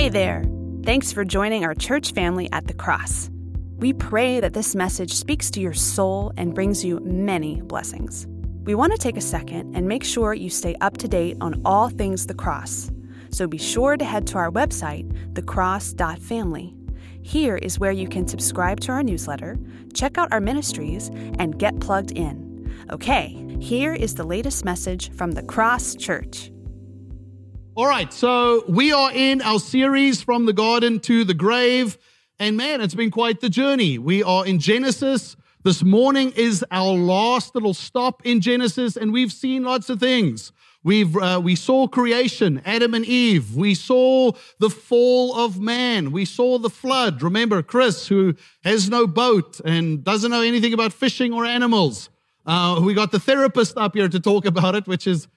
[0.00, 0.42] Hey there.
[0.82, 3.28] Thanks for joining our church family at the cross.
[3.76, 8.26] We pray that this message speaks to your soul and brings you many blessings.
[8.64, 11.60] We want to take a second and make sure you stay up to date on
[11.66, 12.90] all things the cross.
[13.28, 16.74] So be sure to head to our website, thecross.family.
[17.20, 19.58] Here is where you can subscribe to our newsletter,
[19.92, 22.74] check out our ministries, and get plugged in.
[22.88, 26.50] Okay, here is the latest message from the Cross Church.
[27.76, 31.96] All right, so we are in our series from the garden to the grave.
[32.40, 33.96] And man, it's been quite the journey.
[33.96, 35.36] We are in Genesis.
[35.62, 40.52] This morning is our last little stop in Genesis, and we've seen lots of things.
[40.82, 43.54] We've, uh, we saw creation, Adam and Eve.
[43.54, 46.10] We saw the fall of man.
[46.10, 47.22] We saw the flood.
[47.22, 52.10] Remember Chris, who has no boat and doesn't know anything about fishing or animals.
[52.44, 55.28] Uh, we got the therapist up here to talk about it, which is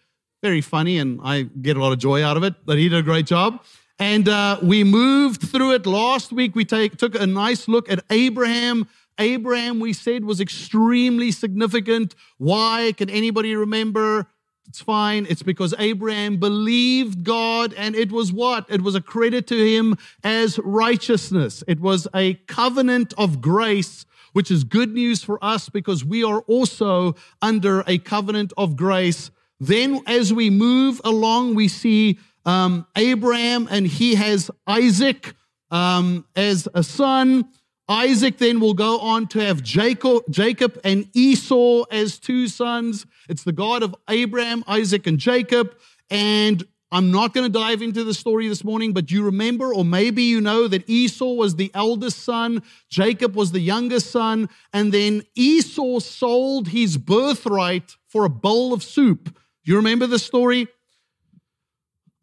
[0.43, 2.99] very funny, and I get a lot of joy out of it, but he did
[2.99, 3.63] a great job.
[3.97, 5.85] And uh, we moved through it.
[5.85, 8.89] Last week, we take, took a nice look at Abraham.
[9.17, 12.13] Abraham, we said, was extremely significant.
[12.39, 12.93] Why?
[12.97, 14.27] Can anybody remember?
[14.67, 15.25] It's fine.
[15.29, 18.65] It's because Abraham believed God, and it was what?
[18.69, 21.63] It was a credit to him as righteousness.
[21.69, 26.39] It was a covenant of grace which is good news for us because we are
[26.47, 29.29] also under a covenant of grace.
[29.65, 35.33] Then, as we move along, we see um, Abraham and he has Isaac
[35.71, 37.47] um, as a son.
[37.87, 43.05] Isaac then will go on to have Jacob, Jacob and Esau as two sons.
[43.29, 45.75] It's the God of Abraham, Isaac, and Jacob.
[46.09, 49.85] And I'm not going to dive into the story this morning, but you remember, or
[49.85, 54.91] maybe you know, that Esau was the eldest son, Jacob was the youngest son, and
[54.91, 59.37] then Esau sold his birthright for a bowl of soup.
[59.63, 60.67] You remember the story?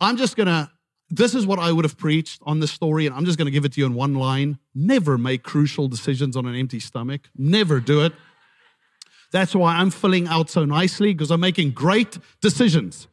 [0.00, 0.70] I'm just going to,
[1.08, 3.50] this is what I would have preached on this story, and I'm just going to
[3.50, 4.58] give it to you in one line.
[4.74, 7.22] Never make crucial decisions on an empty stomach.
[7.36, 8.12] Never do it.
[9.32, 13.08] That's why I'm filling out so nicely, because I'm making great decisions.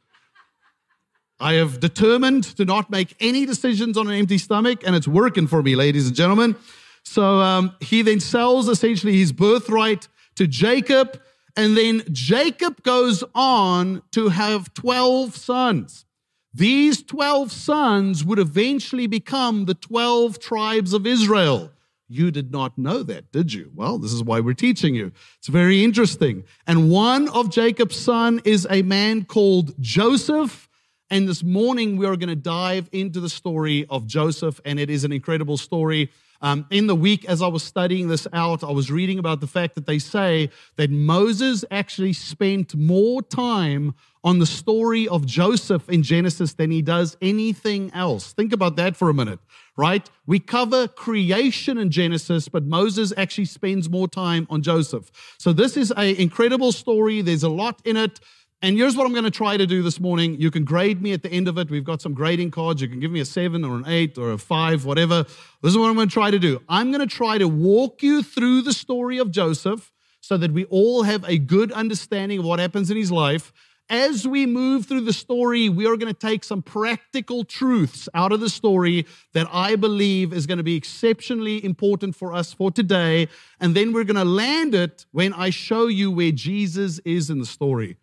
[1.40, 5.48] I have determined to not make any decisions on an empty stomach, and it's working
[5.48, 6.56] for me, ladies and gentlemen.
[7.04, 11.22] So um, he then sells essentially his birthright to Jacob,
[11.58, 16.06] and then Jacob goes on to have 12 sons.
[16.54, 21.72] These 12 sons would eventually become the 12 tribes of Israel.
[22.08, 23.72] You did not know that, did you?
[23.76, 25.12] Well, this is why we're teaching you.
[25.40, 26.46] It's very interesting.
[26.66, 30.70] And one of Jacob's son is a man called Joseph.
[31.10, 34.90] And this morning, we are going to dive into the story of Joseph, and it
[34.90, 36.12] is an incredible story.
[36.42, 39.48] Um, in the week, as I was studying this out, I was reading about the
[39.48, 45.90] fact that they say that Moses actually spent more time on the story of Joseph
[45.90, 48.34] in Genesis than he does anything else.
[48.34, 49.40] Think about that for a minute,
[49.78, 50.10] right?
[50.26, 55.12] We cover creation in Genesis, but Moses actually spends more time on Joseph.
[55.38, 57.22] So this is an incredible story.
[57.22, 58.20] There's a lot in it.
[58.64, 60.42] And here's what I'm going to try to do this morning.
[60.42, 61.70] You can grade me at the end of it.
[61.70, 62.82] We've got some grading cards.
[62.82, 65.26] You can give me a seven or an eight or a five, whatever.
[65.62, 66.60] This is what I'm going to try to do.
[66.68, 69.92] I'm going to try to walk you through the story of Joseph
[70.22, 73.54] so that we all have a good understanding of what happens in his life.
[73.92, 78.32] As we move through the story, we are going to take some practical truths out
[78.32, 82.72] of the story that I believe is going to be exceptionally important for us for
[82.72, 83.28] today.
[83.60, 87.38] And then we're going to land it when I show you where Jesus is in
[87.38, 87.98] the story.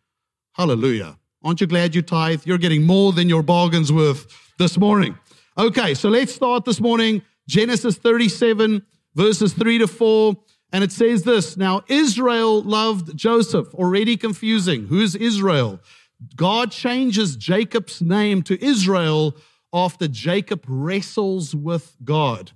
[0.54, 1.18] Hallelujah.
[1.42, 2.42] Aren't you glad you tithe?
[2.46, 4.26] You're getting more than your bargain's worth
[4.58, 5.18] this morning.
[5.58, 7.22] Okay, so let's start this morning.
[7.48, 8.84] Genesis 37,
[9.14, 10.36] verses 3 to 4.
[10.72, 13.74] And it says this Now Israel loved Joseph.
[13.74, 14.86] Already confusing.
[14.86, 15.80] Who's Israel?
[16.36, 19.36] God changes Jacob's name to Israel
[19.72, 22.52] after Jacob wrestles with God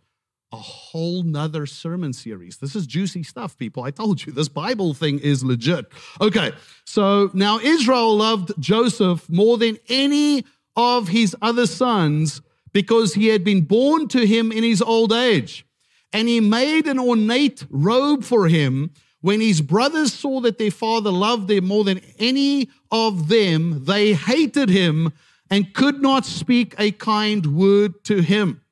[0.53, 2.57] a whole nother sermon series.
[2.57, 3.83] This is juicy stuff, people.
[3.83, 5.87] I told you this Bible thing is legit.
[6.21, 6.53] Okay,
[6.85, 10.45] so now Israel loved Joseph more than any
[10.77, 12.41] of his other sons
[12.73, 15.67] because he had been born to him in his old age.
[16.13, 18.91] And he made an ornate robe for him.
[19.21, 24.15] When his brothers saw that their father loved them more than any of them, they
[24.15, 25.13] hated him
[25.51, 28.63] and could not speak a kind word to him.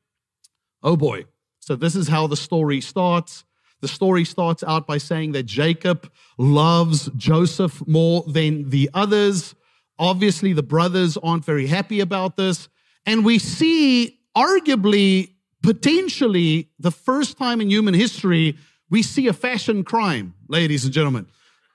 [0.83, 1.27] Oh boy.
[1.67, 3.45] So, this is how the story starts.
[3.81, 6.09] The story starts out by saying that Jacob
[6.39, 9.57] loves Joseph more than the others.
[9.99, 12.69] Obviously, the brothers aren't very happy about this.
[13.05, 18.57] And we see, arguably, potentially, the first time in human history,
[18.89, 21.27] we see a fashion crime, ladies and gentlemen.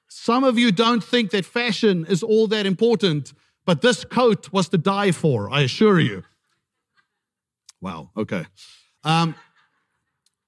[0.08, 3.34] Some of you don't think that fashion is all that important,
[3.66, 6.24] but this coat was to die for, I assure you.
[7.82, 8.12] Wow.
[8.16, 8.46] Okay.
[9.04, 9.36] Um,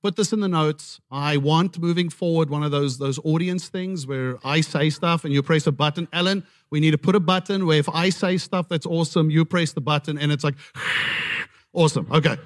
[0.04, 1.00] put this in the notes.
[1.10, 5.34] I want moving forward one of those those audience things where I say stuff and
[5.34, 6.10] you press a button.
[6.12, 9.46] Ellen, we need to put a button where if I say stuff that's awesome, you
[9.46, 10.56] press the button and it's like
[11.74, 12.08] awesome.
[12.12, 12.38] Okay.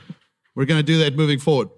[0.56, 1.70] We're going to do that moving forward.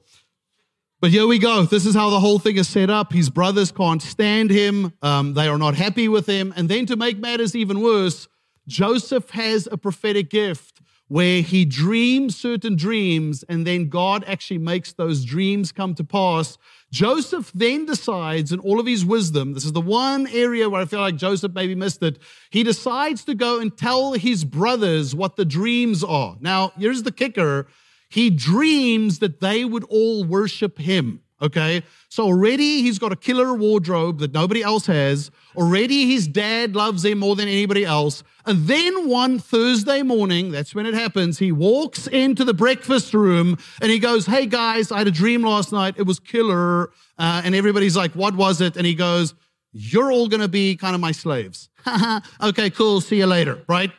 [1.02, 1.64] But here we go.
[1.64, 3.14] This is how the whole thing is set up.
[3.14, 4.94] His brothers can't stand him.
[5.02, 6.54] Um, they are not happy with him.
[6.58, 8.28] And then to make matters even worse,
[8.68, 10.79] Joseph has a prophetic gift
[11.10, 16.58] where he dreams certain dreams and then God actually makes those dreams come to pass.
[16.92, 20.86] Joseph then decides, in all of his wisdom, this is the one area where I
[20.86, 22.20] feel like Joseph maybe missed it.
[22.52, 26.38] He decides to go and tell his brothers what the dreams are.
[26.40, 27.68] Now, here's the kicker
[28.12, 31.22] he dreams that they would all worship him.
[31.42, 31.84] Okay.
[32.10, 35.32] So already he's got a killer wardrobe that nobody else has.
[35.56, 38.24] Already his dad loves him more than anybody else.
[38.46, 43.58] And then one Thursday morning, that's when it happens, he walks into the breakfast room
[43.82, 45.96] and he goes, Hey guys, I had a dream last night.
[45.98, 46.92] It was killer.
[47.18, 48.76] Uh, and everybody's like, What was it?
[48.76, 49.34] And he goes,
[49.72, 51.70] You're all going to be kind of my slaves.
[52.42, 53.02] okay, cool.
[53.02, 53.64] See you later.
[53.68, 53.92] Right?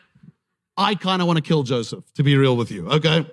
[0.76, 2.88] I kind of want to kill Joseph, to be real with you.
[2.88, 3.26] Okay.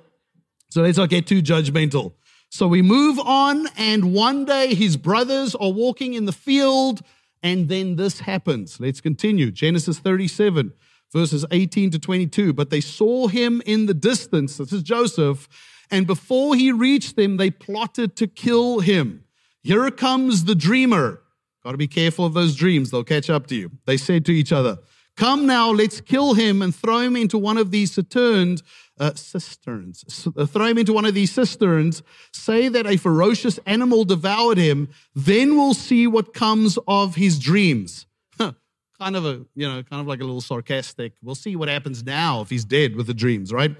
[0.70, 2.14] So let's not get too judgmental.
[2.50, 7.02] So we move on, and one day his brothers are walking in the field,
[7.44, 8.80] and then this happens.
[8.80, 9.52] Let's continue.
[9.52, 10.74] Genesis 37,
[11.12, 12.54] verses 18 to 22.
[12.54, 14.58] But they saw him in the distance.
[14.58, 15.48] This is Joseph.
[15.92, 19.24] And before he reached them, they plotted to kill him.
[19.64, 21.22] Here comes the dreamer.
[21.64, 23.72] Got to be careful of those dreams, they'll catch up to you.
[23.86, 24.78] They said to each other,
[25.18, 28.64] Come now, let's kill him and throw him into one of these cisterns
[29.00, 30.04] uh, cisterns.
[30.08, 34.58] So, uh, throw him into one of these cisterns, say that a ferocious animal devoured
[34.58, 38.06] him, then we'll see what comes of his dreams.
[38.40, 41.14] kind of a, you know, kind of like a little sarcastic.
[41.22, 43.76] We'll see what happens now if he's dead with the dreams, right?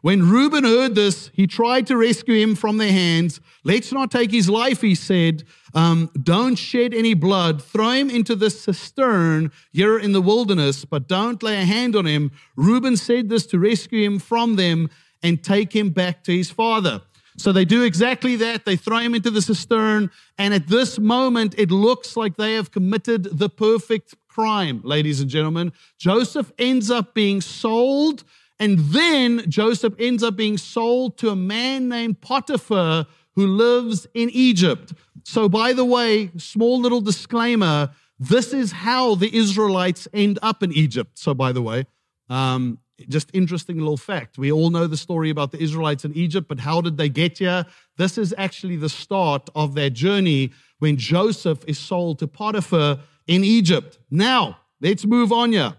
[0.00, 3.40] When Reuben heard this, he tried to rescue him from their hands.
[3.64, 5.44] Let's not take his life, he said.
[5.74, 7.62] Um, don't shed any blood.
[7.62, 12.06] Throw him into the cistern here in the wilderness, but don't lay a hand on
[12.06, 12.30] him.
[12.56, 14.88] Reuben said this to rescue him from them
[15.22, 17.02] and take him back to his father.
[17.36, 18.64] So they do exactly that.
[18.64, 20.10] They throw him into the cistern.
[20.38, 25.30] And at this moment, it looks like they have committed the perfect crime, ladies and
[25.30, 25.72] gentlemen.
[25.98, 28.24] Joseph ends up being sold
[28.60, 34.30] and then Joseph ends up being sold to a man named Potiphar who lives in
[34.30, 34.92] Egypt.
[35.24, 40.72] So, by the way, small little disclaimer this is how the Israelites end up in
[40.72, 41.18] Egypt.
[41.18, 41.86] So, by the way,
[42.28, 42.78] um,
[43.08, 44.38] just interesting little fact.
[44.38, 47.38] We all know the story about the Israelites in Egypt, but how did they get
[47.38, 47.64] here?
[47.96, 53.44] This is actually the start of their journey when Joseph is sold to Potiphar in
[53.44, 53.98] Egypt.
[54.10, 55.74] Now, let's move on here.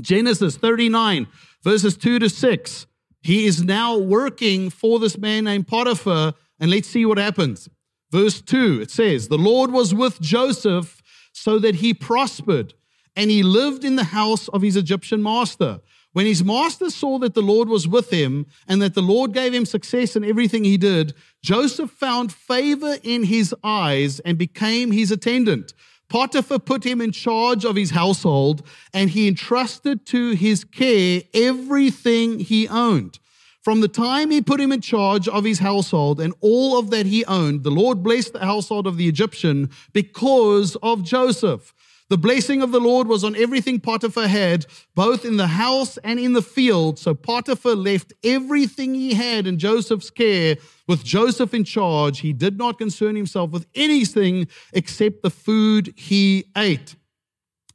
[0.00, 1.28] Genesis 39
[1.62, 2.86] verses 2 to 6.
[3.22, 7.68] He is now working for this man named Potiphar, and let's see what happens.
[8.10, 11.02] Verse 2, it says, The Lord was with Joseph
[11.32, 12.74] so that he prospered,
[13.14, 15.80] and he lived in the house of his Egyptian master.
[16.12, 19.54] When his master saw that the Lord was with him and that the Lord gave
[19.54, 25.12] him success in everything he did, Joseph found favor in his eyes and became his
[25.12, 25.72] attendant.
[26.10, 32.40] Potiphar put him in charge of his household and he entrusted to his care everything
[32.40, 33.18] he owned.
[33.62, 37.06] From the time he put him in charge of his household and all of that
[37.06, 41.72] he owned, the Lord blessed the household of the Egyptian because of Joseph.
[42.10, 46.18] The blessing of the Lord was on everything Potiphar had, both in the house and
[46.18, 46.98] in the field.
[46.98, 50.56] So Potiphar left everything he had in Joseph's care
[50.88, 52.18] with Joseph in charge.
[52.18, 56.96] He did not concern himself with anything except the food he ate.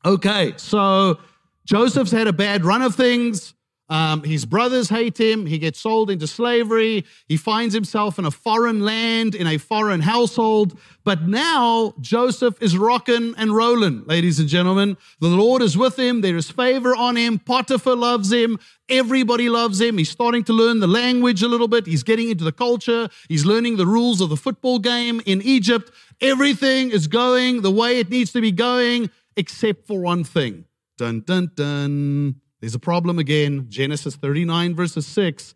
[0.04, 1.18] Okay, so
[1.65, 3.55] Joseph's had a bad run of things.
[3.88, 5.46] Um, his brothers hate him.
[5.46, 7.06] He gets sold into slavery.
[7.27, 10.80] He finds himself in a foreign land, in a foreign household.
[11.04, 14.98] But now Joseph is rocking and rolling, ladies and gentlemen.
[15.20, 16.22] The Lord is with him.
[16.22, 17.38] There is favor on him.
[17.38, 18.58] Potiphar loves him.
[18.89, 20.00] Everybody loves him.
[20.00, 21.86] He's starting to learn the language a little bit.
[21.86, 23.08] He's getting into the culture.
[23.30, 25.92] He's learning the rules of the football game in Egypt.
[26.22, 30.65] Everything is going the way it needs to be going, except for one thing.
[30.98, 32.42] Dun, dun, dun.
[32.66, 33.68] There's a problem again.
[33.70, 35.54] Genesis 39, verses 6.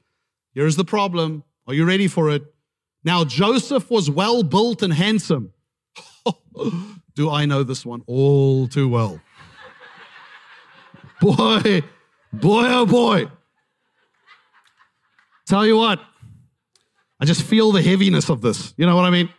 [0.53, 1.43] Here's the problem.
[1.65, 2.43] Are you ready for it?
[3.03, 5.51] Now, Joseph was well built and handsome.
[7.15, 9.19] Do I know this one all too well?
[11.19, 11.81] Boy,
[12.31, 13.25] boy, oh boy.
[15.47, 15.99] Tell you what,
[17.19, 18.75] I just feel the heaviness of this.
[18.77, 19.29] You know what I mean?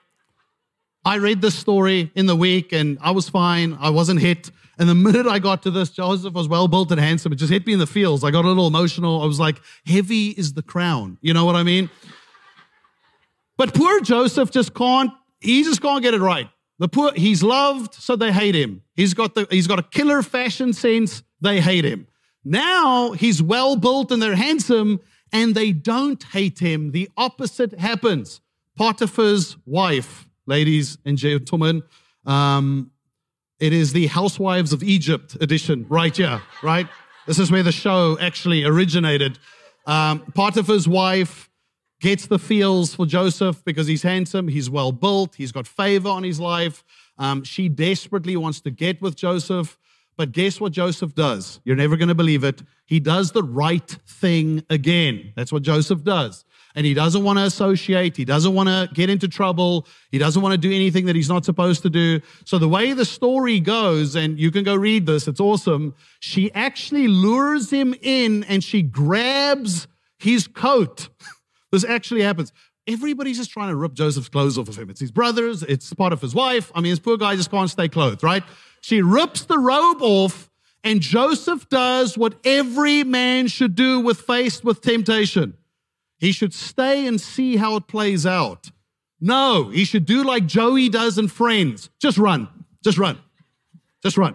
[1.04, 3.76] I read this story in the week and I was fine.
[3.80, 4.50] I wasn't hit.
[4.78, 7.32] And the minute I got to this, Joseph was well built and handsome.
[7.32, 8.24] It just hit me in the feels.
[8.24, 9.22] I got a little emotional.
[9.22, 11.18] I was like, heavy is the crown.
[11.20, 11.90] You know what I mean?
[13.56, 16.48] But poor Joseph just can't, he just can't get it right.
[16.78, 18.82] The poor, he's loved, so they hate him.
[18.94, 22.06] He's got the, he's got a killer fashion sense, they hate him.
[22.42, 26.92] Now he's well built and they're handsome, and they don't hate him.
[26.92, 28.40] The opposite happens.
[28.78, 31.80] Potiphar's wife, ladies and gentlemen,
[32.26, 32.90] um,
[33.60, 36.88] it is the Housewives of Egypt edition right here, right?
[37.26, 39.38] This is where the show actually originated.
[39.86, 41.48] Um, Potiphar's wife
[42.00, 46.24] gets the feels for Joseph because he's handsome, he's well built, he's got favor on
[46.24, 46.82] his life.
[47.16, 49.78] Um, she desperately wants to get with Joseph.
[50.16, 51.60] But guess what Joseph does?
[51.64, 52.62] You're never going to believe it.
[52.84, 55.32] He does the right thing again.
[55.34, 56.44] That's what Joseph does.
[56.74, 58.16] And he doesn't want to associate.
[58.16, 59.86] He doesn't want to get into trouble.
[60.10, 62.20] He doesn't want to do anything that he's not supposed to do.
[62.44, 65.94] So the way the story goes, and you can go read this, it's awesome.
[66.20, 71.08] She actually lures him in and she grabs his coat.
[71.72, 72.52] this actually happens.
[72.86, 74.90] Everybody's just trying to rip Joseph's clothes off of him.
[74.90, 76.72] It's his brothers, it's Potiphar's wife.
[76.74, 78.42] I mean, this poor guy just can't stay clothed, right?
[78.80, 80.50] She rips the robe off,
[80.82, 85.54] and Joseph does what every man should do with faced with temptation.
[86.20, 88.70] He should stay and see how it plays out.
[89.20, 91.88] No, he should do like Joey does in Friends.
[91.98, 92.46] Just run.
[92.84, 93.18] Just run.
[94.02, 94.34] Just run.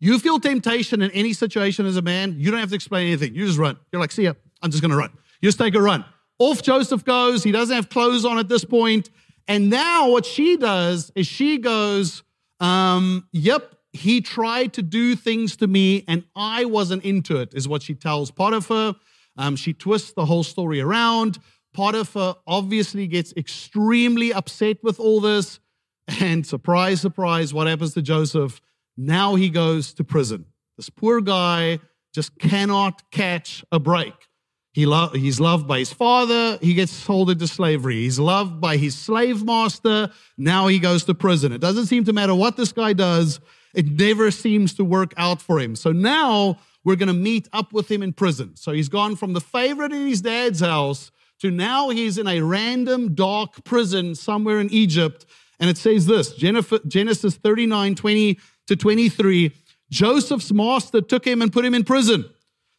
[0.00, 3.34] You feel temptation in any situation as a man, you don't have to explain anything.
[3.34, 3.76] You just run.
[3.92, 5.10] You're like, see ya, I'm just gonna run.
[5.40, 6.04] You just take a run.
[6.40, 7.44] Off Joseph goes.
[7.44, 9.10] He doesn't have clothes on at this point.
[9.46, 12.24] And now what she does is she goes,
[12.58, 17.68] um, yep, he tried to do things to me and I wasn't into it, is
[17.68, 18.94] what she tells Potiphar.
[19.36, 21.38] Um, she twists the whole story around.
[21.72, 25.60] Potiphar obviously gets extremely upset with all this.
[26.20, 28.60] And surprise, surprise, what happens to Joseph?
[28.96, 30.46] Now he goes to prison.
[30.76, 31.78] This poor guy
[32.12, 34.14] just cannot catch a break.
[34.72, 36.58] He lo- he's loved by his father.
[36.60, 37.96] He gets sold into slavery.
[37.96, 40.10] He's loved by his slave master.
[40.38, 41.52] Now he goes to prison.
[41.52, 43.40] It doesn't seem to matter what this guy does.
[43.74, 45.76] It never seems to work out for him.
[45.76, 48.56] So now we're going to meet up with him in prison.
[48.56, 51.10] So he's gone from the favorite in his dad's house
[51.40, 55.26] to now he's in a random dark prison somewhere in Egypt.
[55.58, 59.52] And it says this Genesis 39 20 to 23.
[59.90, 62.24] Joseph's master took him and put him in prison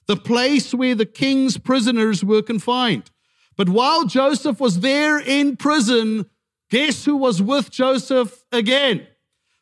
[0.07, 3.09] the place where the king's prisoners were confined.
[3.55, 6.25] But while Joseph was there in prison,
[6.69, 9.07] guess who was with Joseph again?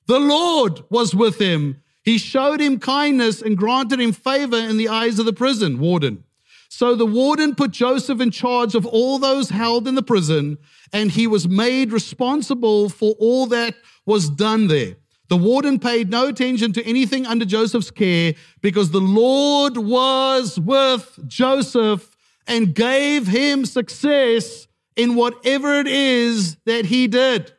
[0.08, 1.84] The Lord was with him.
[2.04, 6.24] He showed him kindness and granted him favor in the eyes of the prison warden.
[6.70, 10.60] So the warden put Joseph in charge of all those held in the prison,
[10.94, 13.76] and he was made responsible for all that
[14.06, 14.96] was done there.
[15.30, 21.20] The warden paid no attention to anything under Joseph's care because the Lord was with
[21.28, 22.16] Joseph
[22.48, 27.54] and gave him success in whatever it is that he did.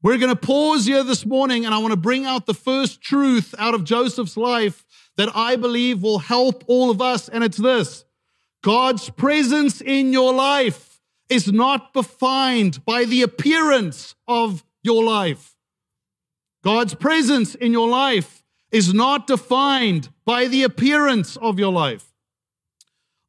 [0.00, 3.00] We're going to pause here this morning and I want to bring out the first
[3.00, 4.84] truth out of Joseph's life
[5.16, 7.28] that I believe will help all of us.
[7.28, 8.04] And it's this
[8.62, 15.56] God's presence in your life is not defined by the appearance of your life.
[16.62, 22.12] God's presence in your life is not defined by the appearance of your life.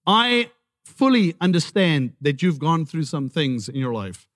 [0.05, 0.51] I
[0.85, 4.28] fully understand that you've gone through some things in your life.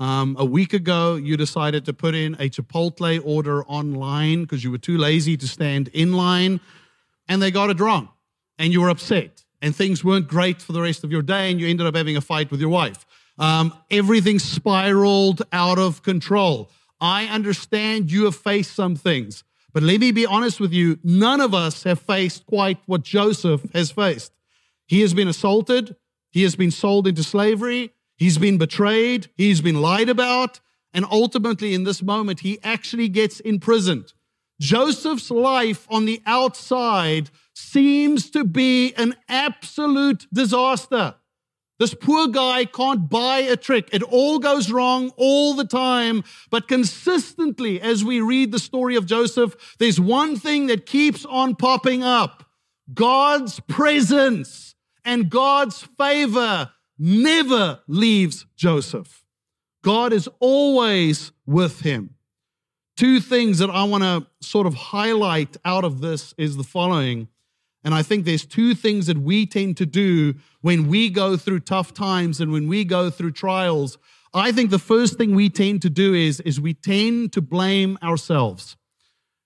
[0.00, 4.70] Um, a week ago, you decided to put in a Chipotle order online because you
[4.70, 6.60] were too lazy to stand in line,
[7.28, 8.08] and they got it wrong,
[8.58, 11.60] and you were upset, and things weren't great for the rest of your day, and
[11.60, 13.04] you ended up having a fight with your wife.
[13.38, 16.70] Um, everything spiraled out of control.
[17.00, 21.40] I understand you have faced some things, but let me be honest with you none
[21.40, 24.32] of us have faced quite what Joseph has faced.
[24.86, 25.96] He has been assaulted,
[26.30, 30.60] he has been sold into slavery, he's been betrayed, he's been lied about,
[30.92, 34.12] and ultimately, in this moment, he actually gets imprisoned.
[34.60, 41.14] Joseph's life on the outside seems to be an absolute disaster.
[41.78, 43.88] This poor guy can't buy a trick.
[43.92, 46.24] It all goes wrong all the time.
[46.50, 51.54] But consistently, as we read the story of Joseph, there's one thing that keeps on
[51.54, 52.44] popping up
[52.92, 59.24] God's presence and God's favor never leaves Joseph.
[59.82, 62.14] God is always with him.
[62.96, 67.28] Two things that I want to sort of highlight out of this is the following.
[67.84, 71.60] And I think there's two things that we tend to do when we go through
[71.60, 73.98] tough times and when we go through trials.
[74.34, 77.98] I think the first thing we tend to do is, is we tend to blame
[78.02, 78.76] ourselves.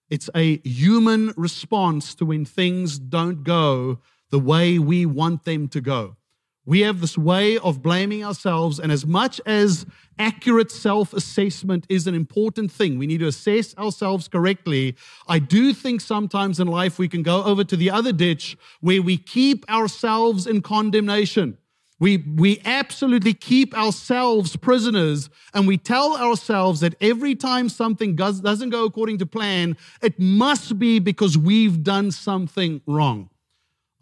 [0.09, 5.80] It's a human response to when things don't go the way we want them to
[5.80, 6.16] go.
[6.64, 9.85] We have this way of blaming ourselves, and as much as
[10.19, 14.95] accurate self assessment is an important thing, we need to assess ourselves correctly.
[15.26, 19.02] I do think sometimes in life we can go over to the other ditch where
[19.02, 21.59] we keep ourselves in condemnation.
[21.99, 28.40] We, we absolutely keep ourselves prisoners and we tell ourselves that every time something does,
[28.40, 33.31] doesn't go according to plan, it must be because we've done something wrong.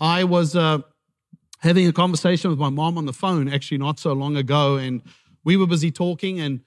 [0.00, 0.78] I was uh,
[1.60, 5.02] having a conversation with my mom on the phone actually not so long ago, and
[5.44, 6.40] we were busy talking.
[6.40, 6.60] And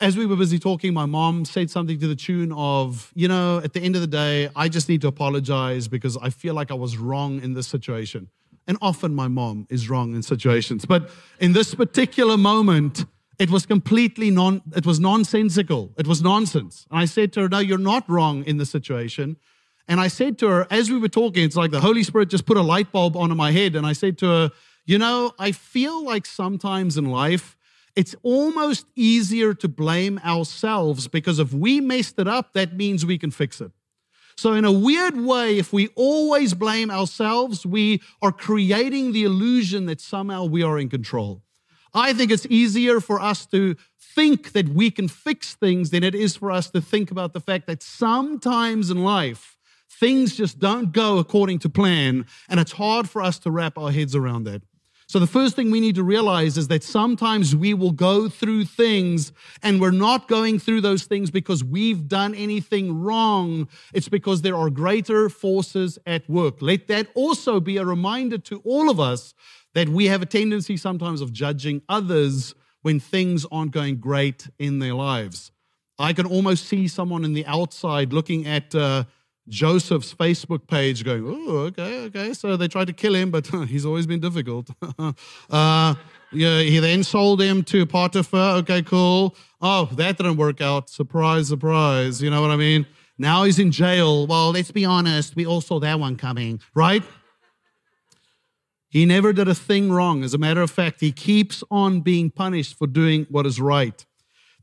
[0.00, 3.58] as we were busy talking, my mom said something to the tune of, You know,
[3.58, 6.70] at the end of the day, I just need to apologize because I feel like
[6.70, 8.28] I was wrong in this situation.
[8.66, 10.84] And often my mom is wrong in situations.
[10.84, 13.06] But in this particular moment,
[13.38, 15.94] it was completely non, it was nonsensical.
[15.96, 16.86] It was nonsense.
[16.90, 19.38] And I said to her, no, you're not wrong in the situation.
[19.88, 22.44] And I said to her, as we were talking, it's like the Holy Spirit just
[22.44, 23.74] put a light bulb onto my head.
[23.74, 24.50] And I said to her,
[24.84, 27.56] you know, I feel like sometimes in life,
[27.96, 33.18] it's almost easier to blame ourselves because if we messed it up, that means we
[33.18, 33.72] can fix it.
[34.36, 39.86] So, in a weird way, if we always blame ourselves, we are creating the illusion
[39.86, 41.42] that somehow we are in control.
[41.92, 46.14] I think it's easier for us to think that we can fix things than it
[46.14, 49.57] is for us to think about the fact that sometimes in life,
[49.98, 53.90] things just don't go according to plan, and it's hard for us to wrap our
[53.90, 54.62] heads around that.
[55.10, 58.66] So, the first thing we need to realize is that sometimes we will go through
[58.66, 63.68] things and we're not going through those things because we've done anything wrong.
[63.94, 66.60] It's because there are greater forces at work.
[66.60, 69.32] Let that also be a reminder to all of us
[69.72, 74.78] that we have a tendency sometimes of judging others when things aren't going great in
[74.78, 75.52] their lives.
[75.98, 79.04] I can almost see someone in the outside looking at, uh,
[79.48, 82.34] Joseph's Facebook page going, oh, okay, okay.
[82.34, 84.70] So they tried to kill him, but he's always been difficult.
[85.50, 85.94] uh,
[86.32, 88.56] yeah, he then sold him to Potiphar.
[88.58, 89.34] Okay, cool.
[89.60, 90.90] Oh, that didn't work out.
[90.90, 92.22] Surprise, surprise.
[92.22, 92.86] You know what I mean?
[93.18, 94.26] Now he's in jail.
[94.26, 95.34] Well, let's be honest.
[95.34, 97.02] We all saw that one coming, right?
[98.90, 100.22] He never did a thing wrong.
[100.24, 104.04] As a matter of fact, he keeps on being punished for doing what is right.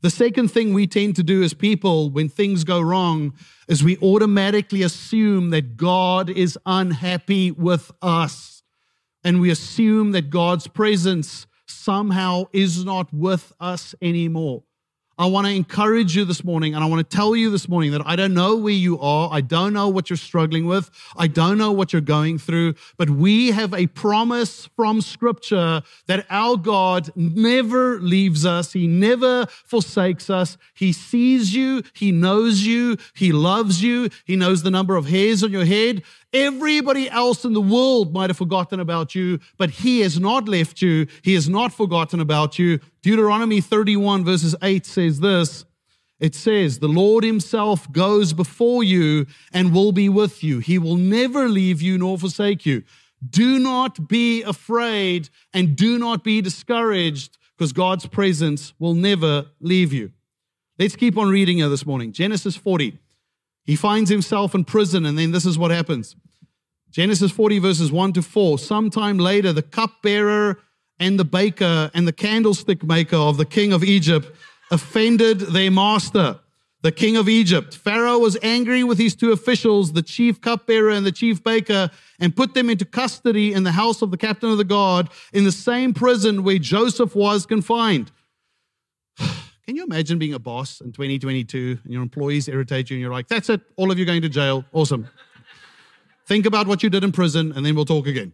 [0.02, 3.32] The second thing we tend to do as people when things go wrong
[3.66, 8.62] is we automatically assume that God is unhappy with us.
[9.24, 14.62] And we assume that God's presence somehow is not with us anymore.
[15.18, 17.92] I want to encourage you this morning and I want to tell you this morning
[17.92, 19.30] that I don't know where you are.
[19.32, 20.90] I don't know what you're struggling with.
[21.16, 26.26] I don't know what you're going through, but we have a promise from scripture that
[26.28, 28.74] our God never leaves us.
[28.74, 30.58] He never forsakes us.
[30.74, 31.82] He sees you.
[31.94, 32.98] He knows you.
[33.14, 34.10] He loves you.
[34.26, 36.02] He knows the number of hairs on your head.
[36.32, 40.82] Everybody else in the world might have forgotten about you, but He has not left
[40.82, 41.06] you.
[41.22, 42.80] He has not forgotten about you.
[43.02, 45.64] Deuteronomy 31, verses 8 says this
[46.18, 50.60] it says, The Lord Himself goes before you and will be with you.
[50.60, 52.82] He will never leave you nor forsake you.
[53.28, 59.92] Do not be afraid and do not be discouraged because God's presence will never leave
[59.92, 60.12] you.
[60.78, 62.12] Let's keep on reading here this morning.
[62.12, 62.98] Genesis 40.
[63.66, 66.16] He finds himself in prison, and then this is what happens.
[66.90, 68.58] Genesis 40, verses 1 to 4.
[68.58, 70.58] Sometime later, the cupbearer
[70.98, 74.34] and the baker and the candlestick maker of the king of Egypt
[74.70, 76.40] offended their master,
[76.82, 77.74] the king of Egypt.
[77.76, 82.36] Pharaoh was angry with his two officials, the chief cupbearer and the chief baker, and
[82.36, 85.52] put them into custody in the house of the captain of the guard in the
[85.52, 88.10] same prison where Joseph was confined.
[89.66, 93.12] Can you imagine being a boss in 2022 and your employees irritate you and you're
[93.12, 94.64] like, that's it, all of you going to jail?
[94.72, 95.08] Awesome.
[96.26, 98.32] Think about what you did in prison and then we'll talk again.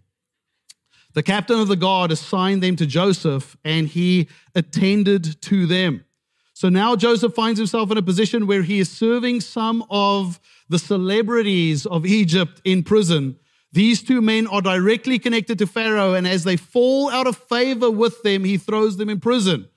[1.15, 6.05] The captain of the guard assigned them to Joseph and he attended to them.
[6.53, 10.79] So now Joseph finds himself in a position where he is serving some of the
[10.79, 13.39] celebrities of Egypt in prison.
[13.73, 17.91] These two men are directly connected to Pharaoh, and as they fall out of favor
[17.91, 19.69] with them, he throws them in prison.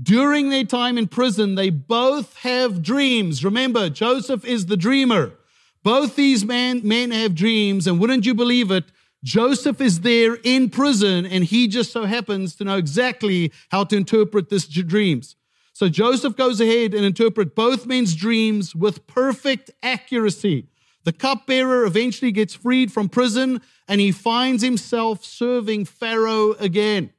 [0.00, 3.44] During their time in prison, they both have dreams.
[3.44, 5.34] Remember, Joseph is the dreamer.
[5.82, 8.84] Both these men, men have dreams, and wouldn't you believe it?
[9.22, 13.96] Joseph is there in prison, and he just so happens to know exactly how to
[13.96, 15.36] interpret these dreams.
[15.74, 20.68] So Joseph goes ahead and interpret both men's dreams with perfect accuracy.
[21.04, 27.12] The cupbearer eventually gets freed from prison, and he finds himself serving Pharaoh again.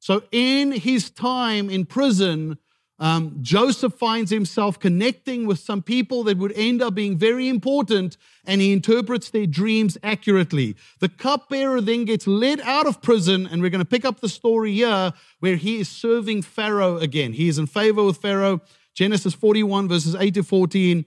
[0.00, 2.58] So, in his time in prison,
[2.98, 8.16] um, Joseph finds himself connecting with some people that would end up being very important,
[8.44, 10.74] and he interprets their dreams accurately.
[11.00, 14.28] The cupbearer then gets led out of prison, and we're going to pick up the
[14.28, 17.34] story here where he is serving Pharaoh again.
[17.34, 18.60] He is in favor with Pharaoh.
[18.94, 21.04] Genesis 41, verses 8 to 14.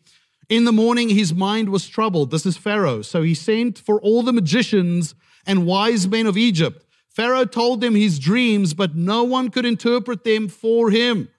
[0.49, 2.31] In the morning, his mind was troubled.
[2.31, 3.01] This is Pharaoh.
[3.01, 5.13] So he sent for all the magicians
[5.45, 6.85] and wise men of Egypt.
[7.13, 11.29] Pharaoh told them his dreams, but no one could interpret them for him.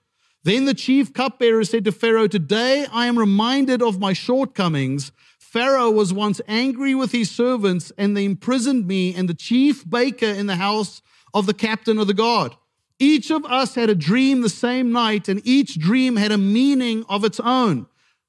[0.43, 5.11] Then the chief cupbearer said to Pharaoh, Today I am reminded of my shortcomings.
[5.37, 10.27] Pharaoh was once angry with his servants, and they imprisoned me and the chief baker
[10.27, 11.01] in the house
[11.33, 12.55] of the captain of the guard.
[12.97, 17.03] Each of us had a dream the same night, and each dream had a meaning
[17.09, 17.87] of its own.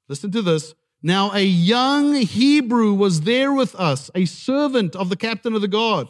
[0.09, 0.73] Listen to this.
[1.01, 5.67] Now, a young Hebrew was there with us, a servant of the captain of the
[5.67, 6.07] guard.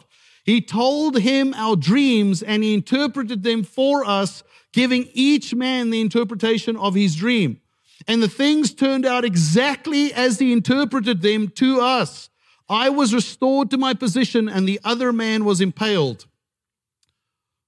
[0.48, 6.00] He told him our dreams and he interpreted them for us giving each man the
[6.00, 7.60] interpretation of his dream.
[8.06, 12.30] And the things turned out exactly as he interpreted them to us.
[12.66, 16.24] I was restored to my position, and the other man was impaled.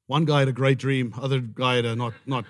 [0.06, 2.46] One guy had a great dream, other guy had a not not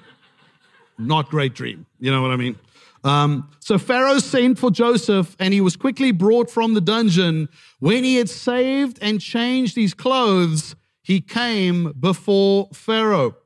[0.97, 1.87] not great dream.
[1.99, 2.57] You know what I mean?
[3.03, 7.49] Um, so Pharaoh sent for Joseph, and he was quickly brought from the dungeon.
[7.79, 13.37] When he had saved and changed his clothes, he came before Pharaoh.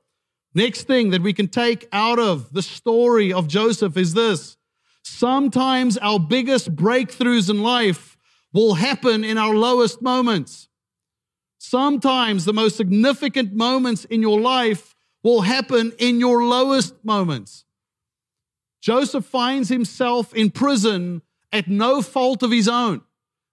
[0.54, 4.56] Next thing that we can take out of the story of Joseph is this.
[5.02, 8.16] Sometimes our biggest breakthroughs in life
[8.52, 10.68] will happen in our lowest moments.
[11.58, 17.63] Sometimes the most significant moments in your life will happen in your lowest moments.
[18.84, 23.00] Joseph finds himself in prison at no fault of his own.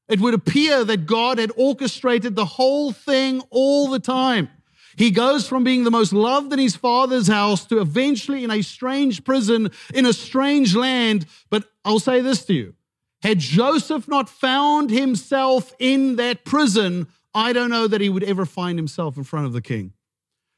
[0.09, 4.49] It would appear that God had orchestrated the whole thing all the time.
[4.97, 8.61] He goes from being the most loved in his father's house to eventually in a
[8.61, 11.25] strange prison in a strange land.
[11.49, 12.73] But I'll say this to you
[13.21, 18.45] had Joseph not found himself in that prison, I don't know that he would ever
[18.45, 19.93] find himself in front of the king.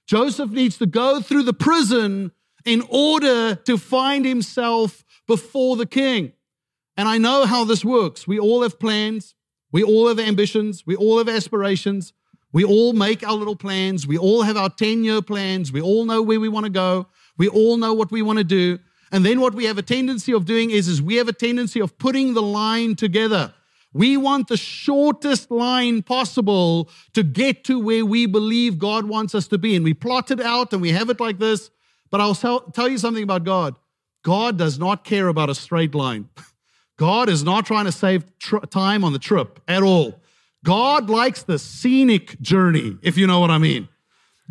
[0.07, 2.31] Joseph needs to go through the prison
[2.65, 6.33] in order to find himself before the king.
[6.95, 8.27] And I know how this works.
[8.27, 9.35] We all have plans,
[9.71, 12.13] we all have ambitions, we all have aspirations.
[12.53, 14.05] We all make our little plans.
[14.05, 15.71] We all have our 10 year plans.
[15.71, 17.07] We all know where we want to go.
[17.35, 18.77] We all know what we want to do.
[19.11, 21.79] And then what we have a tendency of doing is, is we have a tendency
[21.79, 23.53] of putting the line together.
[23.91, 29.47] We want the shortest line possible to get to where we believe God wants us
[29.49, 29.75] to be.
[29.75, 31.69] And we plot it out and we have it like this.
[32.13, 33.75] But I'll tell you something about God
[34.23, 36.29] God does not care about a straight line.
[36.99, 40.21] God is not trying to save tr- time on the trip at all.
[40.63, 43.89] God likes the scenic journey, if you know what I mean.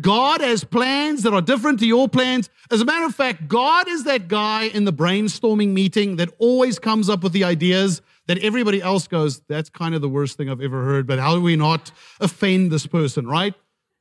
[0.01, 2.49] God has plans that are different to your plans.
[2.69, 6.79] As a matter of fact, God is that guy in the brainstorming meeting that always
[6.79, 10.49] comes up with the ideas that everybody else goes, that's kind of the worst thing
[10.49, 13.53] I've ever heard, but how do we not offend this person, right?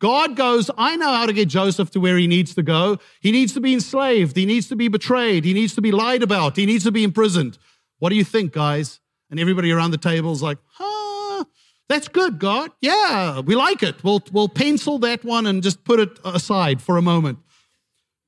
[0.02, 2.98] God goes, I know how to get Joseph to where he needs to go.
[3.20, 4.36] He needs to be enslaved.
[4.36, 5.44] He needs to be betrayed.
[5.44, 6.56] He needs to be lied about.
[6.56, 7.56] He needs to be imprisoned.
[8.00, 8.98] What do you think, guys?
[9.30, 11.44] And everybody around the table is like, huh?
[11.88, 12.72] That's good, God.
[12.80, 14.02] Yeah, we like it.
[14.02, 17.38] We'll, we'll pencil that one and just put it aside for a moment.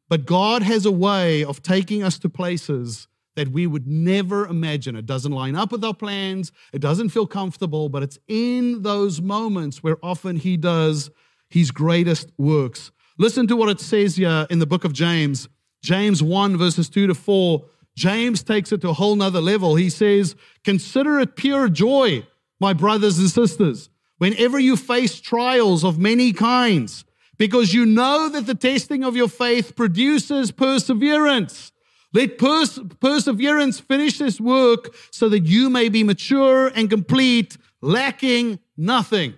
[0.09, 4.95] But God has a way of taking us to places that we would never imagine.
[4.95, 9.21] It doesn't line up with our plans, it doesn't feel comfortable, but it's in those
[9.21, 11.11] moments where often He does
[11.55, 12.91] His greatest works.
[13.17, 15.49] Listen to what it says here in the book of James,
[15.85, 17.65] James 1, verses 2 to 4.
[17.97, 19.77] James takes it to a whole nother level.
[19.77, 22.27] He says, Consider it pure joy
[22.59, 23.89] my brothers and sisters,
[24.19, 27.05] whenever you face trials of many kinds,
[27.39, 31.71] because you know that the testing of your faith produces perseverance.
[32.13, 38.59] Let pers- perseverance finish this work so that you may be mature and complete, lacking
[38.77, 39.35] nothing.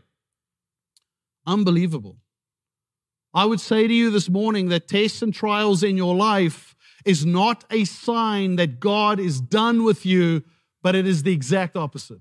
[1.47, 2.17] Unbelievable.
[3.33, 7.27] I would say to you this morning that tests and trials in your life is
[7.27, 10.43] not a sign that God is done with you,
[10.83, 12.21] but it is the exact opposite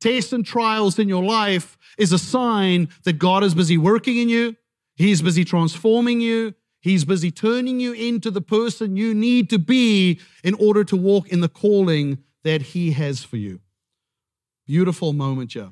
[0.00, 4.28] tests and trials in your life is a sign that God is busy working in
[4.28, 4.56] you.
[4.96, 6.54] He's busy transforming you.
[6.80, 11.28] He's busy turning you into the person you need to be in order to walk
[11.28, 13.60] in the calling that He has for you.
[14.66, 15.70] Beautiful moment here.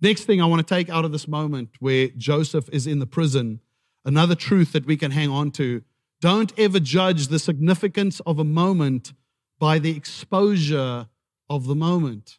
[0.00, 3.06] Next thing I want to take out of this moment where Joseph is in the
[3.06, 3.60] prison,
[4.04, 5.82] another truth that we can hang on to.
[6.20, 9.12] Don't ever judge the significance of a moment
[9.58, 11.08] by the exposure
[11.48, 12.38] of the moment.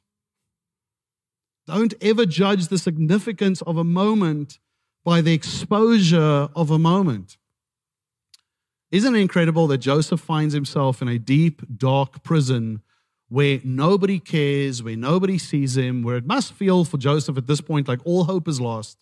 [1.68, 4.60] Don't ever judge the significance of a moment
[5.04, 7.38] by the exposure of a moment.
[8.92, 12.82] Isn't it incredible that Joseph finds himself in a deep, dark prison
[13.30, 17.62] where nobody cares, where nobody sees him, where it must feel for Joseph at this
[17.62, 18.98] point like all hope is lost?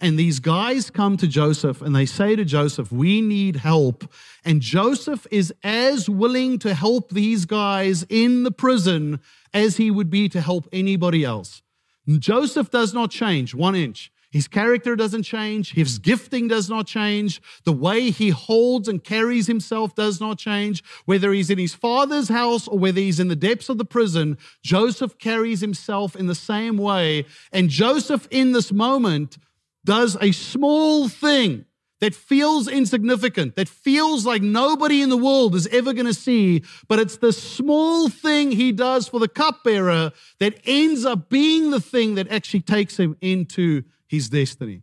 [0.00, 4.10] And these guys come to Joseph and they say to Joseph, We need help.
[4.44, 9.20] And Joseph is as willing to help these guys in the prison
[9.52, 11.62] as he would be to help anybody else.
[12.08, 14.10] Joseph does not change one inch.
[14.30, 15.72] His character doesn't change.
[15.72, 17.42] His gifting does not change.
[17.64, 20.84] The way he holds and carries himself does not change.
[21.04, 24.38] Whether he's in his father's house or whether he's in the depths of the prison,
[24.62, 27.26] Joseph carries himself in the same way.
[27.52, 29.36] And Joseph, in this moment,
[29.84, 31.64] does a small thing
[32.00, 36.62] that feels insignificant, that feels like nobody in the world is ever going to see,
[36.88, 41.80] but it's the small thing he does for the cupbearer that ends up being the
[41.80, 44.82] thing that actually takes him into his destiny.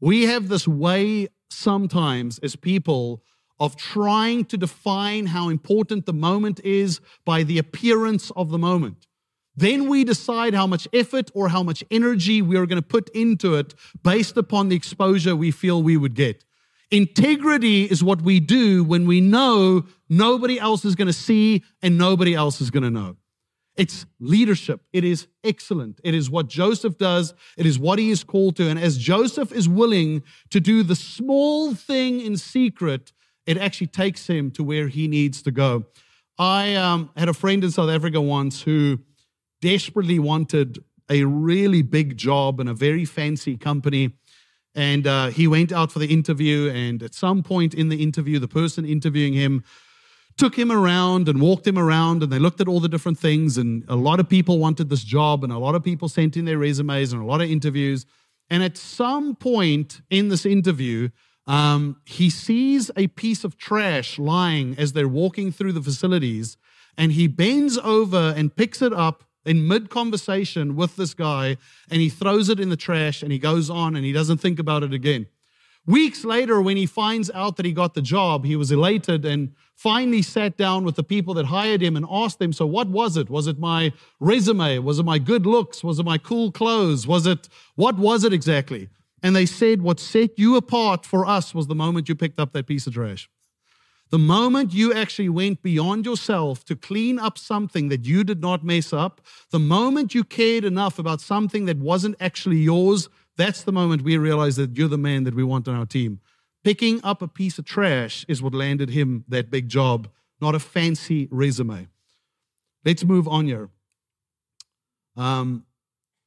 [0.00, 3.22] We have this way sometimes as people
[3.60, 9.06] of trying to define how important the moment is by the appearance of the moment.
[9.54, 13.08] Then we decide how much effort or how much energy we are going to put
[13.10, 16.44] into it based upon the exposure we feel we would get.
[16.90, 21.98] Integrity is what we do when we know nobody else is going to see and
[21.98, 23.16] nobody else is going to know.
[23.76, 24.80] It's leadership.
[24.92, 26.00] It is excellent.
[26.02, 27.34] It is what Joseph does.
[27.58, 28.68] It is what he is called to.
[28.68, 33.12] And as Joseph is willing to do the small thing in secret,
[33.44, 35.84] it actually takes him to where he needs to go.
[36.38, 39.00] I um, had a friend in South Africa once who
[39.60, 44.12] desperately wanted a really big job in a very fancy company.
[44.74, 46.70] And uh, he went out for the interview.
[46.70, 49.64] And at some point in the interview, the person interviewing him
[50.36, 52.22] took him around and walked him around.
[52.22, 53.56] And they looked at all the different things.
[53.56, 55.42] And a lot of people wanted this job.
[55.42, 58.06] And a lot of people sent in their resumes and a lot of interviews.
[58.50, 61.08] And at some point in this interview,
[61.46, 66.56] um, he sees a piece of trash lying as they're walking through the facilities.
[66.98, 71.56] And he bends over and picks it up in mid conversation with this guy
[71.90, 74.58] and he throws it in the trash and he goes on and he doesn't think
[74.58, 75.26] about it again.
[75.86, 79.52] Weeks later, when he finds out that he got the job, he was elated and
[79.76, 83.16] finally sat down with the people that hired him and asked them, So, what was
[83.16, 83.30] it?
[83.30, 84.78] Was it my resume?
[84.78, 85.84] Was it my good looks?
[85.84, 87.06] Was it my cool clothes?
[87.06, 88.88] Was it, what was it exactly?
[89.22, 92.52] And they said, What set you apart for us was the moment you picked up
[92.52, 93.30] that piece of trash.
[94.10, 98.64] The moment you actually went beyond yourself to clean up something that you did not
[98.64, 99.20] mess up,
[99.50, 104.16] the moment you cared enough about something that wasn't actually yours, that's the moment we
[104.16, 106.20] realize that you're the man that we want on our team.
[106.64, 110.08] Picking up a piece of trash is what landed him that big job,
[110.40, 111.88] not a fancy resume.
[112.84, 113.70] Let's move on here.
[115.16, 115.64] Um,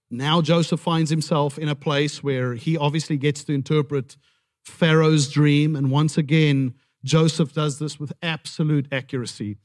[0.09, 4.17] now Joseph finds himself in a place where he obviously gets to interpret
[4.63, 9.57] Pharaoh's dream, and once again, Joseph does this with absolute accuracy.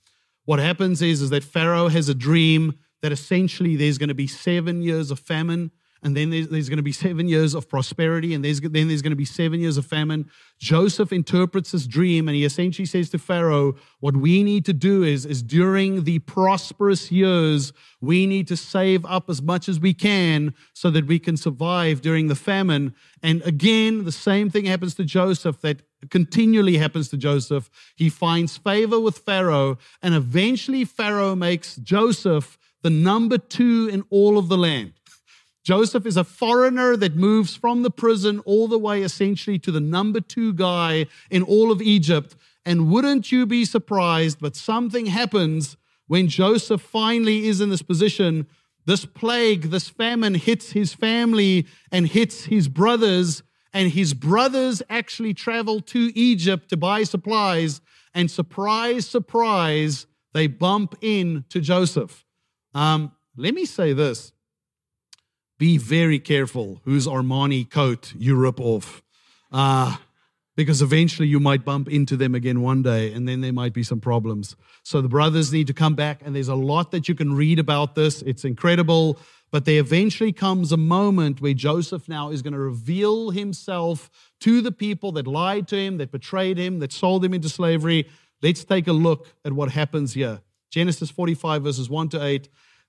[0.44, 4.26] What happens is, is that Pharaoh has a dream that essentially there's going to be
[4.26, 5.70] seven years of famine
[6.04, 9.00] and then there's, there's, going to be seven years of prosperity, and there's, then there's
[9.00, 10.30] going to be seven years of famine.
[10.58, 15.02] Joseph interprets this dream, and he essentially says to Pharaoh, What we need to do
[15.02, 19.94] is, is during the prosperous years, we need to save up as much as we
[19.94, 22.94] can so that we can survive during the famine.
[23.22, 27.70] And again, the same thing happens to Joseph that continually happens to Joseph.
[27.96, 34.36] He finds favor with Pharaoh, and eventually, Pharaoh makes Joseph the number two in all
[34.36, 34.92] of the land.
[35.64, 39.80] Joseph is a foreigner that moves from the prison all the way essentially to the
[39.80, 42.36] number two guy in all of Egypt.
[42.66, 48.46] And wouldn't you be surprised, but something happens when Joseph finally is in this position.
[48.84, 55.32] This plague, this famine hits his family and hits his brothers, and his brothers actually
[55.32, 57.80] travel to Egypt to buy supplies.
[58.12, 62.26] And surprise, surprise, they bump into Joseph.
[62.74, 64.34] Um, let me say this
[65.58, 69.02] be very careful whose Armani coat you rip off.
[69.52, 69.96] Uh,
[70.56, 73.82] because eventually you might bump into them again one day and then there might be
[73.82, 74.56] some problems.
[74.84, 77.58] So the brothers need to come back, and there's a lot that you can read
[77.58, 78.22] about this.
[78.22, 79.18] It's incredible.
[79.50, 84.60] But there eventually comes a moment where Joseph now is going to reveal himself to
[84.60, 88.08] the people that lied to him, that betrayed him, that sold him into slavery.
[88.42, 90.40] Let's take a look at what happens here.
[90.70, 92.48] Genesis 45, verses 1 to 8.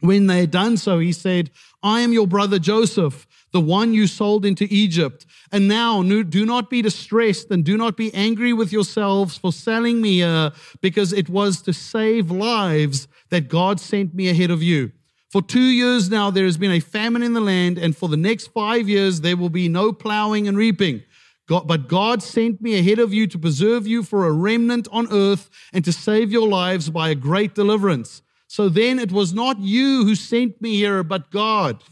[0.00, 1.50] When they had done so, he said,
[1.82, 5.26] I am your brother Joseph, the one you sold into Egypt.
[5.52, 10.00] And now do not be distressed and do not be angry with yourselves for selling
[10.00, 14.92] me here, because it was to save lives that God sent me ahead of you.
[15.30, 18.16] For two years now, there has been a famine in the land, and for the
[18.16, 21.02] next five years, there will be no plowing and reaping.
[21.46, 25.12] God, but God sent me ahead of you to preserve you for a remnant on
[25.12, 28.22] earth and to save your lives by a great deliverance.
[28.50, 31.84] So then it was not you who sent me here, but God.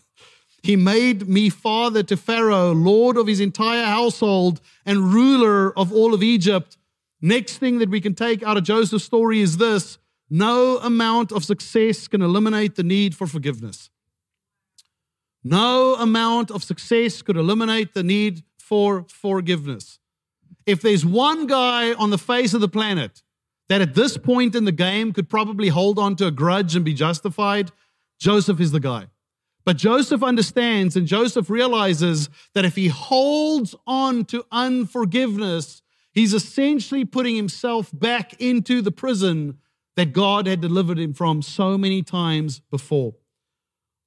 [0.61, 6.15] He made me father to Pharaoh, lord of his entire household, and ruler of all
[6.15, 6.77] of Egypt.
[7.23, 11.45] Next thing that we can take out of Joseph's story is this no amount of
[11.45, 13.89] success can eliminate the need for forgiveness.
[15.45, 20.01] No amount of success could eliminate the need for forgiveness.
[20.67, 23.23] If there's one guy on the face of the planet
[23.69, 26.85] that at this point in the game could probably hold on to a grudge and
[26.85, 27.71] be justified,
[28.19, 29.09] Joseph is the guy.
[29.65, 37.05] But Joseph understands and Joseph realizes that if he holds on to unforgiveness, he's essentially
[37.05, 39.59] putting himself back into the prison
[39.97, 43.15] that God had delivered him from so many times before.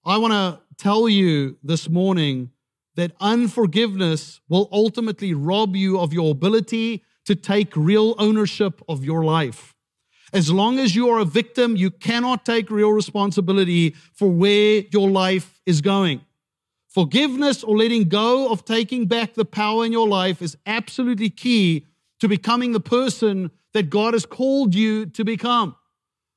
[0.04, 2.50] I want to tell you this morning
[2.96, 9.24] that unforgiveness will ultimately rob you of your ability to take real ownership of your
[9.24, 9.76] life.
[10.34, 15.10] As long as you are a victim, you cannot take real responsibility for where your
[15.10, 16.22] life is going.
[16.88, 21.86] Forgiveness or letting go of taking back the power in your life is absolutely key
[22.20, 25.76] to becoming the person that God has called you to become.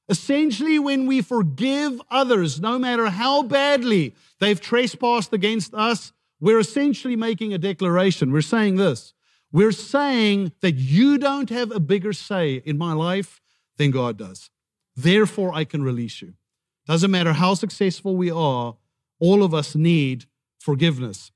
[0.08, 7.16] Essentially, when we forgive others, no matter how badly they've trespassed against us, we're essentially
[7.16, 8.30] making a declaration.
[8.30, 9.13] We're saying this
[9.54, 13.40] we're saying that you don't have a bigger say in my life
[13.78, 14.50] than God does.
[14.96, 16.34] Therefore, I can release you.
[16.86, 18.76] Doesn't matter how successful we are,
[19.18, 20.26] all of us need
[20.58, 21.30] forgiveness.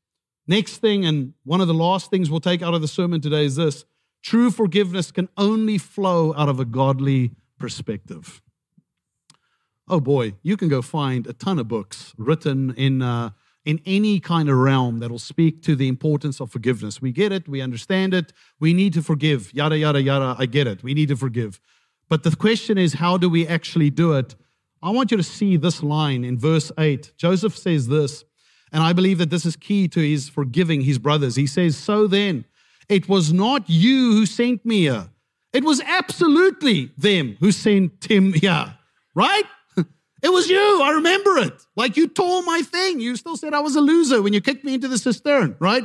[0.46, 3.46] Next thing, and one of the last things we'll take out of the sermon today
[3.46, 3.86] is this
[4.22, 8.42] true forgiveness can only flow out of a godly perspective
[9.88, 13.30] oh boy, you can go find a ton of books written in, uh,
[13.64, 17.02] in any kind of realm that'll speak to the importance of forgiveness.
[17.02, 20.36] We get it, we understand it, we need to forgive, yada, yada, yada.
[20.38, 21.60] I get it, we need to forgive.
[22.08, 24.34] But the question is, how do we actually do it?
[24.82, 27.12] I want you to see this line in verse 8.
[27.16, 28.24] Joseph says this,
[28.72, 31.36] and I believe that this is key to his forgiving his brothers.
[31.36, 32.44] He says, So then,
[32.88, 35.08] it was not you who sent me here.
[35.52, 38.76] It was absolutely them who sent him here,
[39.14, 39.44] right?
[40.22, 40.82] It was you.
[40.82, 41.64] I remember it.
[41.76, 43.00] Like you tore my thing.
[43.00, 45.84] You still said I was a loser when you kicked me into the cistern, right?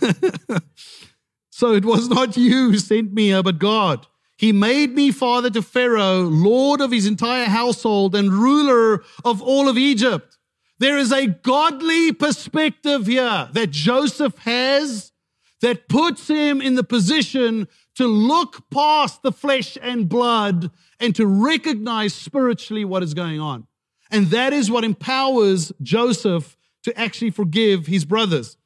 [1.50, 4.06] so it was not you who sent me here, but God.
[4.36, 9.68] He made me father to Pharaoh, lord of his entire household, and ruler of all
[9.68, 10.38] of Egypt.
[10.78, 15.12] There is a godly perspective here that Joseph has
[15.60, 17.68] that puts him in the position
[18.00, 23.66] to look past the flesh and blood and to recognize spiritually what is going on.
[24.10, 28.56] And that is what empowers Joseph to actually forgive his brothers.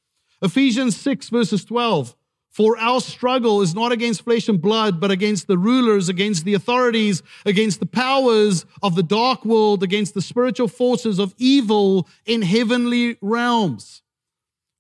[0.40, 2.14] Ephesians 6, verses 12.
[2.49, 6.55] For our struggle is not against flesh and blood, but against the rulers, against the
[6.55, 12.42] authorities, against the powers of the dark world, against the spiritual forces of evil in
[12.42, 14.03] heavenly realms.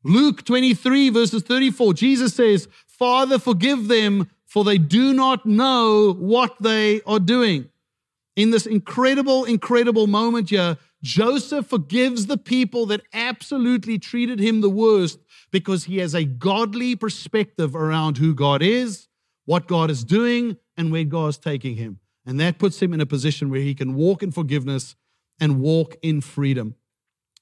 [0.04, 6.54] Luke 23, verses 34, Jesus says, Father, forgive them, for they do not know what
[6.60, 7.68] they are doing.
[8.36, 14.70] In this incredible, incredible moment here, Joseph forgives the people that absolutely treated him the
[14.70, 15.18] worst
[15.50, 19.08] because he has a godly perspective around who God is,
[19.44, 21.98] what God is doing, and where God is taking him.
[22.24, 24.94] And that puts him in a position where he can walk in forgiveness
[25.40, 26.76] and walk in freedom.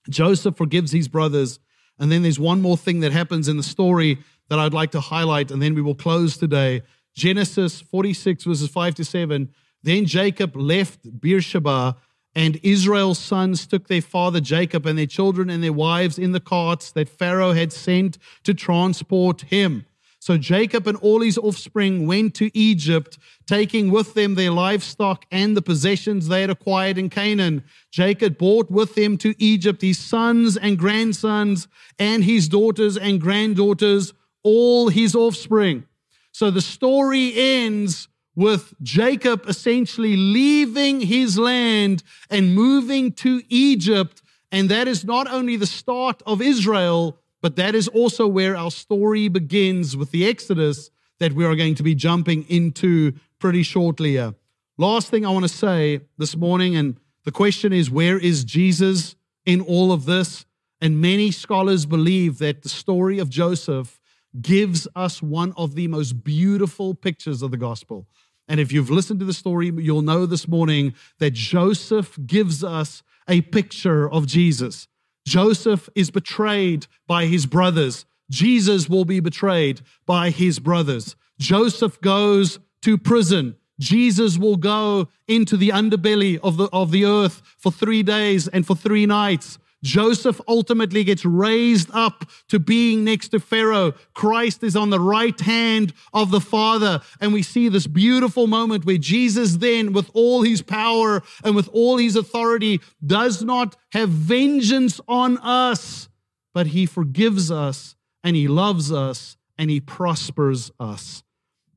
[0.09, 1.61] Joseph forgives his brothers.
[1.99, 5.01] And then there's one more thing that happens in the story that I'd like to
[5.01, 6.83] highlight, and then we will close today.
[7.15, 9.49] Genesis 46, verses 5 to 7.
[9.83, 11.97] Then Jacob left Beersheba,
[12.35, 16.41] and Israel's sons took their father Jacob and their children and their wives in the
[16.41, 19.85] carts that Pharaoh had sent to transport him.
[20.19, 25.57] So Jacob and all his offspring went to Egypt, taking with them their livestock and
[25.57, 27.65] the possessions they had acquired in Canaan.
[27.91, 31.67] Jacob brought with him to Egypt his sons and grandsons
[31.99, 34.13] and his daughters and granddaughters,
[34.45, 35.85] all his offspring.
[36.33, 44.23] So the story ends with Jacob essentially leaving his land and moving to Egypt.
[44.51, 48.71] And that is not only the start of Israel, but that is also where our
[48.71, 54.13] story begins with the Exodus that we are going to be jumping into pretty shortly
[54.13, 54.35] here.
[54.79, 59.17] Last thing I want to say this morning, and the question is where is Jesus
[59.45, 60.47] in all of this?
[60.81, 64.01] And many scholars believe that the story of Joseph
[64.41, 68.07] gives us one of the most beautiful pictures of the gospel.
[68.49, 73.03] And if you've listened to the story, you'll know this morning that Joseph gives us
[73.29, 74.89] a picture of Jesus.
[75.27, 78.05] Joseph is betrayed by his brothers.
[78.31, 81.17] Jesus will be betrayed by his brothers.
[81.39, 83.57] Joseph goes to prison.
[83.79, 88.67] Jesus will go into the underbelly of the, of the earth for three days and
[88.67, 89.59] for three nights.
[89.83, 93.93] Joseph ultimately gets raised up to being next to Pharaoh.
[94.15, 97.01] Christ is on the right hand of the Father.
[97.21, 101.69] And we see this beautiful moment where Jesus, then, with all his power and with
[101.73, 106.09] all his authority, does not have vengeance on us,
[106.55, 111.23] but he forgives us and he loves us and he prospers us.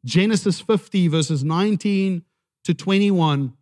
[0.04, 2.24] Genesis 50, verses 19
[2.66, 3.54] to 21,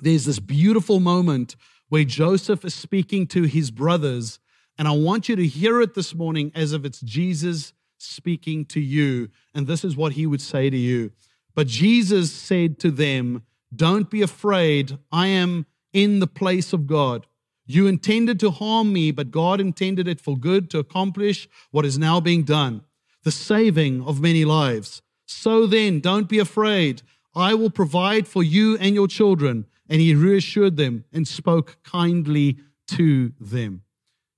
[0.00, 1.56] there's this beautiful moment
[1.92, 4.38] where Joseph is speaking to his brothers.
[4.78, 8.80] And I want you to hear it this morning as if it's Jesus speaking to
[8.80, 9.28] you.
[9.54, 11.12] And this is what he would say to you.
[11.54, 13.42] But Jesus said to them,
[13.76, 14.96] Don't be afraid.
[15.12, 17.26] I am in the place of God.
[17.66, 21.98] You intended to harm me, but God intended it for good to accomplish what is
[21.98, 22.84] now being done
[23.22, 25.02] the saving of many lives.
[25.26, 27.02] So then, don't be afraid.
[27.36, 29.66] I will provide for you and your children.
[29.88, 32.58] And he reassured them and spoke kindly
[32.88, 33.82] to them.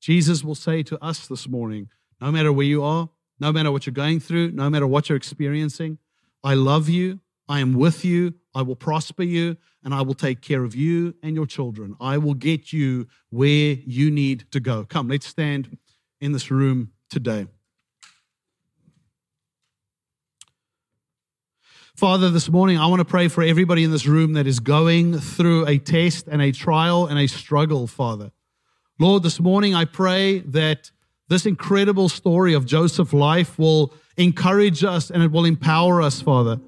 [0.00, 1.88] Jesus will say to us this morning
[2.20, 5.16] no matter where you are, no matter what you're going through, no matter what you're
[5.16, 5.98] experiencing,
[6.42, 7.20] I love you.
[7.48, 8.34] I am with you.
[8.54, 11.96] I will prosper you and I will take care of you and your children.
[12.00, 14.84] I will get you where you need to go.
[14.84, 15.76] Come, let's stand
[16.20, 17.46] in this room today.
[21.96, 25.16] Father, this morning I want to pray for everybody in this room that is going
[25.16, 28.32] through a test and a trial and a struggle, Father.
[28.98, 30.90] Lord, this morning I pray that
[31.28, 36.58] this incredible story of Joseph's life will encourage us and it will empower us, Father.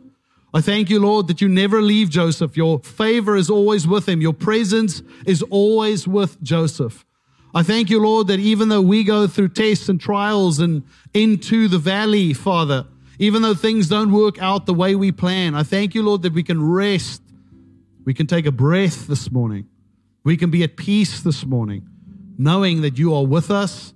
[0.55, 2.57] I thank you, Lord, that you never leave Joseph.
[2.57, 4.20] Your favor is always with him.
[4.20, 7.05] Your presence is always with Joseph.
[7.53, 11.66] I thank you, Lord, that even though we go through tests and trials and into
[11.66, 12.87] the valley, Father,
[13.19, 16.33] even though things don't work out the way we plan, I thank you, Lord, that
[16.33, 17.23] we can rest.
[18.05, 19.67] We can take a breath this morning.
[20.25, 21.89] We can be at peace this morning,
[22.37, 23.95] knowing that you are with us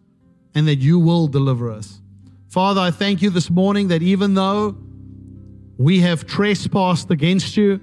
[0.55, 2.01] and that you will deliver us.
[2.49, 4.77] Father, I thank you this morning that even though
[5.77, 7.81] we have trespassed against you,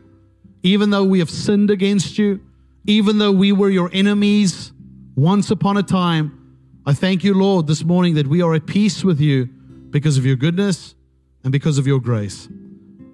[0.64, 2.42] even though we have sinned against you,
[2.86, 4.72] even though we were your enemies
[5.16, 6.34] once upon a time,
[6.86, 9.46] I thank you, Lord, this morning that we are at peace with you
[9.90, 10.96] because of your goodness
[11.48, 12.50] and because of your grace.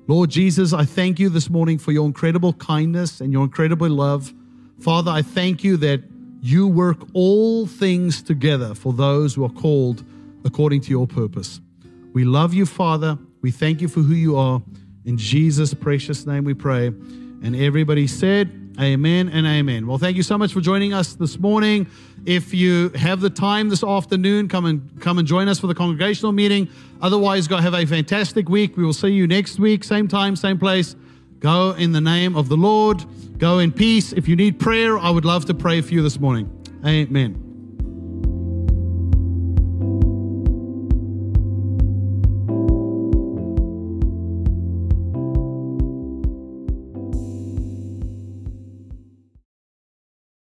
[0.07, 4.34] Lord Jesus, I thank you this morning for your incredible kindness and your incredible love.
[4.79, 6.01] Father, I thank you that
[6.41, 10.03] you work all things together for those who are called
[10.45, 11.61] according to your purpose.
[12.13, 13.19] We love you, Father.
[13.43, 14.63] We thank you for who you are.
[15.05, 16.88] In Jesus' precious name we pray.
[16.88, 19.86] And everybody said, Amen and amen.
[19.86, 21.86] Well, thank you so much for joining us this morning.
[22.25, 25.75] If you have the time this afternoon, come and come and join us for the
[25.75, 26.67] congregational meeting.
[27.03, 28.77] Otherwise, go have a fantastic week.
[28.77, 30.95] We will see you next week, same time, same place.
[31.39, 33.03] Go in the name of the Lord.
[33.37, 34.13] Go in peace.
[34.13, 36.49] If you need prayer, I would love to pray for you this morning.
[36.85, 37.52] Amen.